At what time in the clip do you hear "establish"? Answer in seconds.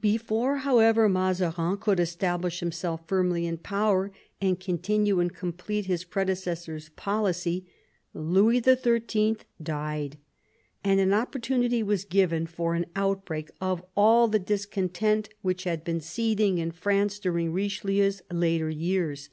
2.00-2.58